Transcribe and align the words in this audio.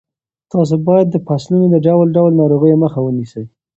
تاسو 0.51 0.75
باید 0.87 1.07
د 1.11 1.17
فصلونو 1.27 1.65
د 1.71 1.75
ډول 1.87 2.07
ډول 2.17 2.31
ناروغیو 2.41 2.81
مخه 2.83 2.99
ونیسئ. 3.01 3.43